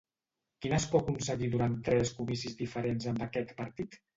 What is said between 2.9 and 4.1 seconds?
amb aquest partit?